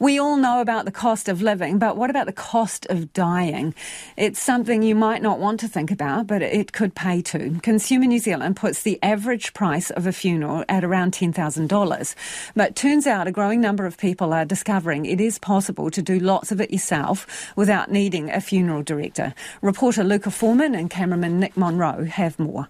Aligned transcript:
We 0.00 0.18
all 0.18 0.38
know 0.38 0.62
about 0.62 0.86
the 0.86 0.90
cost 0.90 1.28
of 1.28 1.42
living, 1.42 1.78
but 1.78 1.94
what 1.94 2.08
about 2.08 2.24
the 2.24 2.32
cost 2.32 2.86
of 2.86 3.12
dying? 3.12 3.74
It's 4.16 4.40
something 4.40 4.82
you 4.82 4.94
might 4.94 5.20
not 5.20 5.38
want 5.38 5.60
to 5.60 5.68
think 5.68 5.90
about, 5.90 6.26
but 6.26 6.40
it 6.40 6.72
could 6.72 6.94
pay 6.94 7.20
to. 7.20 7.60
Consumer 7.62 8.06
New 8.06 8.18
Zealand 8.18 8.56
puts 8.56 8.80
the 8.80 8.98
average 9.02 9.52
price 9.52 9.90
of 9.90 10.06
a 10.06 10.12
funeral 10.12 10.64
at 10.70 10.84
around 10.84 11.12
$10,000. 11.12 12.14
But 12.56 12.76
turns 12.76 13.06
out 13.06 13.28
a 13.28 13.30
growing 13.30 13.60
number 13.60 13.84
of 13.84 13.98
people 13.98 14.32
are 14.32 14.46
discovering 14.46 15.04
it 15.04 15.20
is 15.20 15.38
possible 15.38 15.90
to 15.90 16.00
do 16.00 16.18
lots 16.18 16.50
of 16.50 16.62
it 16.62 16.70
yourself 16.70 17.52
without 17.54 17.90
needing 17.90 18.30
a 18.30 18.40
funeral 18.40 18.82
director. 18.82 19.34
Reporter 19.60 20.02
Luka 20.02 20.30
Forman 20.30 20.74
and 20.74 20.88
cameraman 20.88 21.38
Nick 21.38 21.58
Monro 21.58 22.06
have 22.06 22.38
more. 22.38 22.68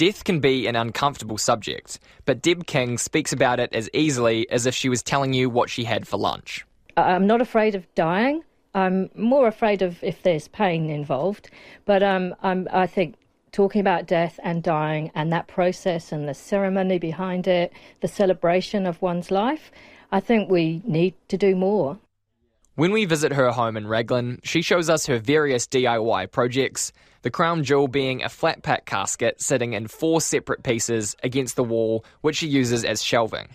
Death 0.00 0.24
can 0.24 0.40
be 0.40 0.66
an 0.66 0.76
uncomfortable 0.76 1.36
subject, 1.36 2.00
but 2.24 2.40
Deb 2.40 2.66
King 2.66 2.96
speaks 2.96 3.34
about 3.34 3.60
it 3.60 3.74
as 3.74 3.90
easily 3.92 4.48
as 4.48 4.64
if 4.64 4.74
she 4.74 4.88
was 4.88 5.02
telling 5.02 5.34
you 5.34 5.50
what 5.50 5.68
she 5.68 5.84
had 5.84 6.08
for 6.08 6.16
lunch. 6.16 6.64
I'm 6.96 7.26
not 7.26 7.42
afraid 7.42 7.74
of 7.74 7.86
dying. 7.94 8.42
I'm 8.74 9.10
more 9.14 9.46
afraid 9.46 9.82
of 9.82 10.02
if 10.02 10.22
there's 10.22 10.48
pain 10.48 10.88
involved. 10.88 11.50
But 11.84 12.02
um, 12.02 12.34
i 12.42 12.86
think 12.86 13.16
talking 13.52 13.82
about 13.82 14.06
death 14.06 14.40
and 14.42 14.62
dying 14.62 15.10
and 15.14 15.30
that 15.34 15.48
process 15.48 16.12
and 16.12 16.26
the 16.26 16.32
ceremony 16.32 16.98
behind 16.98 17.46
it, 17.46 17.70
the 18.00 18.08
celebration 18.08 18.86
of 18.86 19.02
one's 19.02 19.30
life, 19.30 19.70
I 20.10 20.20
think 20.20 20.48
we 20.50 20.80
need 20.86 21.12
to 21.28 21.36
do 21.36 21.54
more. 21.54 21.98
When 22.74 22.92
we 22.92 23.04
visit 23.04 23.32
her 23.32 23.50
home 23.50 23.76
in 23.76 23.86
Raglan, 23.86 24.40
she 24.44 24.62
shows 24.62 24.88
us 24.88 25.04
her 25.04 25.18
various 25.18 25.66
DIY 25.66 26.30
projects, 26.30 26.90
the 27.22 27.30
crown 27.30 27.64
jewel 27.64 27.88
being 27.88 28.22
a 28.22 28.28
flat 28.28 28.62
pack 28.62 28.86
casket 28.86 29.40
sitting 29.40 29.72
in 29.72 29.88
four 29.88 30.20
separate 30.20 30.62
pieces 30.62 31.16
against 31.22 31.56
the 31.56 31.64
wall, 31.64 32.04
which 32.20 32.36
she 32.36 32.46
uses 32.46 32.84
as 32.84 33.02
shelving. 33.02 33.48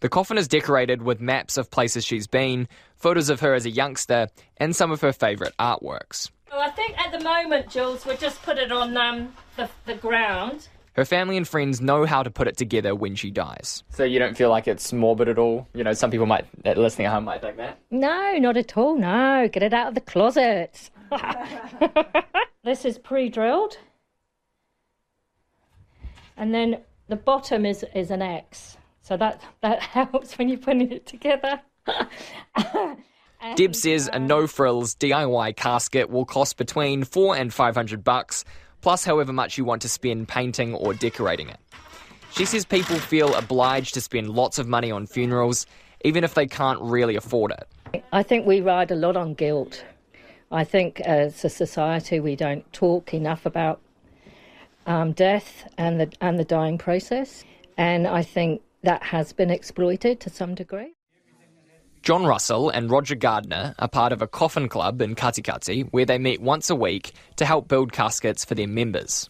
The 0.00 0.08
coffin 0.08 0.38
is 0.38 0.48
decorated 0.48 1.02
with 1.02 1.20
maps 1.20 1.56
of 1.56 1.70
places 1.70 2.04
she's 2.04 2.26
been, 2.26 2.68
photos 2.96 3.30
of 3.30 3.40
her 3.40 3.54
as 3.54 3.66
a 3.66 3.70
youngster, 3.70 4.28
and 4.56 4.74
some 4.74 4.90
of 4.90 5.00
her 5.00 5.12
favourite 5.12 5.56
artworks. 5.58 6.30
Well, 6.50 6.60
I 6.60 6.70
think 6.70 6.98
at 6.98 7.12
the 7.12 7.22
moment, 7.22 7.68
Jules, 7.68 8.06
we'll 8.06 8.16
just 8.16 8.42
put 8.42 8.58
it 8.58 8.72
on 8.72 8.96
um, 8.96 9.34
the, 9.56 9.68
the 9.86 9.94
ground 9.94 10.68
her 10.98 11.04
family 11.04 11.36
and 11.36 11.46
friends 11.46 11.80
know 11.80 12.04
how 12.06 12.24
to 12.24 12.30
put 12.30 12.48
it 12.48 12.56
together 12.56 12.92
when 12.92 13.14
she 13.14 13.30
dies. 13.30 13.84
So 13.90 14.02
you 14.02 14.18
don't 14.18 14.36
feel 14.36 14.50
like 14.50 14.66
it's 14.66 14.92
morbid 14.92 15.28
at 15.28 15.38
all? 15.38 15.68
You 15.72 15.84
know, 15.84 15.92
some 15.92 16.10
people 16.10 16.26
might, 16.26 16.44
uh, 16.66 16.72
listening 16.72 17.06
at 17.06 17.12
home, 17.12 17.22
might 17.22 17.40
think 17.40 17.56
that. 17.56 17.78
No, 17.92 18.36
not 18.38 18.56
at 18.56 18.76
all. 18.76 18.96
No, 18.96 19.48
get 19.48 19.62
it 19.62 19.72
out 19.72 19.86
of 19.86 19.94
the 19.94 20.00
closet. 20.00 20.90
this 22.64 22.84
is 22.84 22.98
pre-drilled, 22.98 23.78
and 26.36 26.54
then 26.54 26.80
the 27.08 27.16
bottom 27.16 27.64
is 27.66 27.84
is 27.94 28.10
an 28.10 28.22
X. 28.22 28.76
So 29.02 29.16
that 29.16 29.40
that 29.62 29.80
helps 29.96 30.36
when 30.38 30.48
you're 30.48 30.58
putting 30.58 30.92
it 30.92 31.06
together. 31.06 31.60
Deb 33.54 33.74
says 33.74 34.10
a 34.12 34.18
no 34.18 34.46
frills 34.46 34.94
DIY 34.96 35.56
casket 35.56 36.10
will 36.10 36.24
cost 36.24 36.56
between 36.56 37.04
four 37.04 37.36
and 37.36 37.52
five 37.52 37.74
hundred 37.74 38.04
bucks 38.04 38.44
plus 38.80 39.04
however 39.04 39.32
much 39.32 39.58
you 39.58 39.64
want 39.64 39.82
to 39.82 39.88
spend 39.88 40.28
painting 40.28 40.74
or 40.74 40.94
decorating 40.94 41.48
it. 41.48 41.58
She 42.32 42.44
says 42.44 42.64
people 42.64 42.96
feel 42.96 43.34
obliged 43.34 43.94
to 43.94 44.00
spend 44.00 44.30
lots 44.30 44.58
of 44.58 44.68
money 44.68 44.90
on 44.90 45.06
funerals, 45.06 45.66
even 46.04 46.24
if 46.24 46.34
they 46.34 46.46
can't 46.46 46.80
really 46.80 47.16
afford 47.16 47.52
it. 47.52 48.02
I 48.12 48.22
think 48.22 48.46
we 48.46 48.60
ride 48.60 48.90
a 48.90 48.94
lot 48.94 49.16
on 49.16 49.34
guilt. 49.34 49.84
I 50.50 50.64
think 50.64 51.00
as 51.00 51.44
a 51.44 51.50
society 51.50 52.20
we 52.20 52.36
don't 52.36 52.70
talk 52.72 53.12
enough 53.12 53.44
about 53.44 53.80
um, 54.86 55.12
death 55.12 55.68
and 55.76 56.00
the 56.00 56.12
and 56.20 56.38
the 56.38 56.44
dying 56.44 56.78
process, 56.78 57.44
and 57.76 58.06
I 58.06 58.22
think 58.22 58.62
that 58.82 59.02
has 59.02 59.32
been 59.32 59.50
exploited 59.50 60.20
to 60.20 60.30
some 60.30 60.54
degree. 60.54 60.94
John 62.02 62.24
Russell 62.24 62.70
and 62.70 62.90
Roger 62.90 63.16
Gardner 63.16 63.74
are 63.78 63.88
part 63.88 64.12
of 64.12 64.22
a 64.22 64.26
coffin 64.26 64.68
club 64.68 65.02
in 65.02 65.14
Katikati 65.14 65.88
where 65.90 66.06
they 66.06 66.16
meet 66.16 66.40
once 66.40 66.70
a 66.70 66.74
week 66.74 67.12
to 67.36 67.44
help 67.44 67.68
build 67.68 67.92
caskets 67.92 68.44
for 68.44 68.54
their 68.54 68.68
members. 68.68 69.28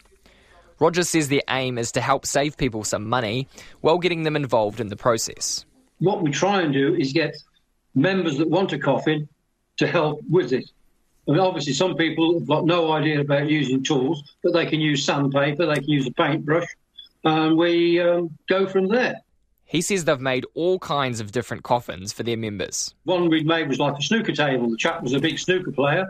Roger 0.79 1.03
says 1.03 1.27
their 1.27 1.41
aim 1.49 1.77
is 1.77 1.91
to 1.91 1.99
help 1.99 2.25
save 2.25 2.55
people 2.55 2.85
some 2.85 3.09
money 3.09 3.47
while 3.81 3.97
getting 3.97 4.23
them 4.23 4.37
involved 4.37 4.79
in 4.79 4.87
the 4.87 4.95
process. 4.95 5.65
What 5.97 6.21
we 6.21 6.31
try 6.31 6.61
and 6.61 6.71
do 6.71 6.95
is 6.95 7.11
get 7.11 7.35
members 7.95 8.37
that 8.37 8.49
want 8.49 8.71
a 8.71 8.79
coffin 8.79 9.27
to 9.77 9.87
help 9.87 10.21
with 10.29 10.53
it. 10.53 10.71
I 11.27 11.31
mean, 11.31 11.39
obviously, 11.39 11.73
some 11.73 11.95
people 11.95 12.39
have 12.39 12.47
got 12.47 12.65
no 12.65 12.91
idea 12.91 13.21
about 13.21 13.49
using 13.49 13.83
tools, 13.83 14.23
but 14.43 14.53
they 14.53 14.65
can 14.65 14.79
use 14.79 15.05
sandpaper, 15.05 15.65
they 15.65 15.75
can 15.75 15.89
use 15.89 16.07
a 16.07 16.11
paintbrush, 16.11 16.67
and 17.23 17.57
we 17.57 17.99
um, 17.99 18.35
go 18.47 18.67
from 18.67 18.87
there. 18.87 19.21
He 19.65 19.81
says 19.81 20.05
they've 20.05 20.19
made 20.19 20.47
all 20.55 20.79
kinds 20.79 21.19
of 21.19 21.31
different 21.31 21.61
coffins 21.61 22.11
for 22.11 22.23
their 22.23 22.37
members. 22.37 22.95
One 23.03 23.29
we 23.29 23.43
made 23.43 23.67
was 23.67 23.77
like 23.77 23.95
a 23.99 24.01
snooker 24.01 24.33
table. 24.33 24.67
The 24.71 24.77
chap 24.77 25.03
was 25.03 25.13
a 25.13 25.19
big 25.19 25.37
snooker 25.37 25.71
player. 25.71 26.07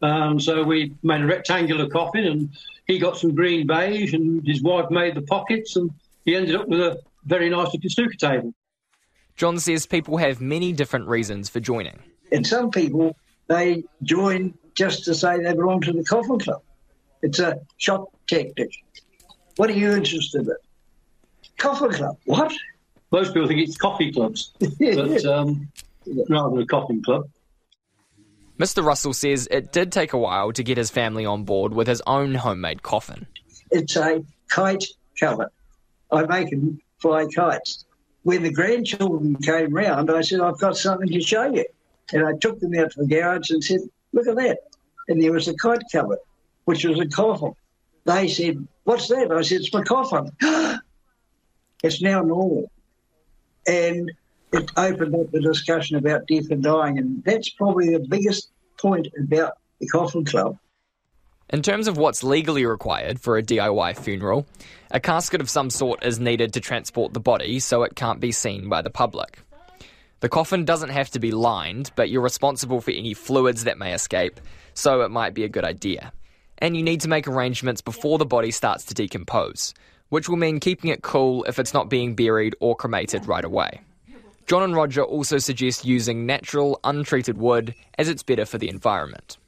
Um, 0.00 0.40
so 0.40 0.62
we 0.62 0.94
made 1.02 1.20
a 1.20 1.26
rectangular 1.26 1.86
coffin 1.86 2.24
and 2.24 2.48
he 2.86 2.98
got 2.98 3.18
some 3.18 3.34
green 3.34 3.66
baize 3.66 4.14
and 4.14 4.46
his 4.46 4.62
wife 4.62 4.90
made 4.90 5.14
the 5.14 5.22
pockets 5.22 5.76
and 5.76 5.90
he 6.24 6.34
ended 6.34 6.56
up 6.56 6.66
with 6.66 6.80
a 6.80 6.98
very 7.26 7.50
nice 7.50 7.72
looking 7.74 7.90
snooker 7.90 8.14
table. 8.14 8.54
John 9.36 9.58
says 9.58 9.84
people 9.84 10.16
have 10.16 10.40
many 10.40 10.72
different 10.72 11.06
reasons 11.08 11.50
for 11.50 11.60
joining. 11.60 11.98
And 12.32 12.46
some 12.46 12.70
people, 12.70 13.16
they 13.48 13.84
join 14.02 14.54
just 14.74 15.04
to 15.04 15.14
say 15.14 15.42
they 15.42 15.52
belong 15.52 15.80
to 15.82 15.92
the 15.92 16.04
coffin 16.04 16.38
club. 16.38 16.62
It's 17.22 17.38
a 17.38 17.60
shop 17.78 18.14
tactic. 18.28 18.70
What 19.56 19.70
are 19.70 19.74
you 19.74 19.92
interested 19.92 20.46
in? 20.46 20.56
Coffin 21.58 21.90
club. 21.90 22.16
What? 22.24 22.52
Most 23.10 23.32
people 23.32 23.48
think 23.48 23.60
it's 23.60 23.76
coffee 23.76 24.12
clubs, 24.12 24.52
but 24.58 25.24
um, 25.26 25.68
rather 26.28 26.50
than 26.50 26.62
a 26.62 26.66
coffin 26.66 27.02
club. 27.02 27.28
Mr. 28.58 28.84
Russell 28.84 29.12
says 29.12 29.48
it 29.50 29.72
did 29.72 29.90
take 29.90 30.12
a 30.12 30.18
while 30.18 30.52
to 30.52 30.62
get 30.62 30.76
his 30.76 30.90
family 30.90 31.26
on 31.26 31.44
board 31.44 31.72
with 31.72 31.88
his 31.88 32.02
own 32.06 32.34
homemade 32.34 32.82
coffin. 32.82 33.26
It's 33.70 33.96
a 33.96 34.24
kite 34.48 34.84
cover. 35.18 35.50
I 36.12 36.24
make 36.26 36.50
them 36.50 36.80
fly 37.00 37.26
kites. 37.34 37.84
When 38.22 38.42
the 38.42 38.52
grandchildren 38.52 39.36
came 39.36 39.74
round, 39.74 40.10
I 40.10 40.20
said, 40.20 40.40
I've 40.40 40.58
got 40.58 40.76
something 40.76 41.08
to 41.08 41.20
show 41.20 41.52
you. 41.52 41.64
And 42.12 42.26
I 42.26 42.32
took 42.34 42.60
them 42.60 42.74
out 42.74 42.92
to 42.92 43.00
the 43.00 43.06
garage 43.06 43.50
and 43.50 43.62
said, 43.62 43.80
Look 44.12 44.26
at 44.26 44.36
that. 44.36 44.58
And 45.08 45.22
there 45.22 45.32
was 45.32 45.48
a 45.48 45.54
kite 45.54 45.82
cover, 45.90 46.18
which 46.64 46.84
was 46.84 46.98
a 47.00 47.06
coffin. 47.06 47.54
They 48.04 48.28
said, 48.28 48.66
What's 48.84 49.08
that? 49.08 49.32
I 49.32 49.42
said, 49.42 49.60
It's 49.60 49.72
my 49.72 49.82
coffin. 49.82 50.30
it's 51.82 52.02
now 52.02 52.22
normal 52.22 52.70
and 53.66 54.12
it 54.52 54.70
opened 54.76 55.14
up 55.14 55.30
the 55.30 55.40
discussion 55.40 55.96
about 55.96 56.26
death 56.26 56.50
and 56.50 56.62
dying, 56.62 56.98
and 56.98 57.24
that's 57.24 57.48
probably 57.50 57.90
the 57.90 58.00
biggest 58.00 58.50
point 58.78 59.08
about 59.18 59.54
the 59.80 59.86
Coffin 59.88 60.24
Club. 60.24 60.58
In 61.50 61.62
terms 61.62 61.88
of 61.88 61.98
what's 61.98 62.24
legally 62.24 62.64
required 62.64 63.20
for 63.20 63.36
a 63.36 63.42
DIY 63.42 63.98
funeral, 63.98 64.46
a 64.90 65.00
casket 65.00 65.40
of 65.40 65.50
some 65.50 65.70
sort 65.70 66.04
is 66.04 66.18
needed 66.18 66.52
to 66.54 66.60
transport 66.60 67.12
the 67.12 67.20
body 67.20 67.58
so 67.58 67.82
it 67.82 67.94
can't 67.94 68.20
be 68.20 68.32
seen 68.32 68.68
by 68.68 68.80
the 68.80 68.90
public. 68.90 69.40
The 70.20 70.28
coffin 70.28 70.64
doesn't 70.64 70.90
have 70.90 71.10
to 71.10 71.18
be 71.18 71.32
lined, 71.32 71.90
but 71.96 72.08
you're 72.08 72.22
responsible 72.22 72.80
for 72.80 72.90
any 72.90 73.14
fluids 73.14 73.64
that 73.64 73.78
may 73.78 73.92
escape, 73.92 74.40
so 74.72 75.02
it 75.02 75.10
might 75.10 75.34
be 75.34 75.44
a 75.44 75.48
good 75.48 75.64
idea. 75.64 76.12
And 76.58 76.76
you 76.76 76.82
need 76.82 77.00
to 77.02 77.08
make 77.08 77.28
arrangements 77.28 77.80
before 77.80 78.18
the 78.18 78.24
body 78.24 78.50
starts 78.50 78.84
to 78.86 78.94
decompose, 78.94 79.74
which 80.08 80.28
will 80.28 80.36
mean 80.36 80.60
keeping 80.60 80.90
it 80.90 81.02
cool 81.02 81.44
if 81.44 81.58
it's 81.58 81.74
not 81.74 81.90
being 81.90 82.14
buried 82.14 82.56
or 82.60 82.76
cremated 82.76 83.26
right 83.26 83.44
away. 83.44 83.80
John 84.46 84.62
and 84.62 84.76
Roger 84.76 85.02
also 85.02 85.38
suggest 85.38 85.84
using 85.84 86.26
natural, 86.26 86.78
untreated 86.84 87.38
wood 87.38 87.74
as 87.98 88.08
it's 88.08 88.22
better 88.22 88.44
for 88.44 88.58
the 88.58 88.68
environment. 88.68 89.38